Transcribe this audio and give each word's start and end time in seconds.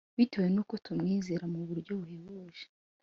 bitewe 0.17 0.47
n’uko 0.53 0.73
tumwizera, 0.83 1.45
muburyo 1.53 1.91
buhebuje 1.99 2.65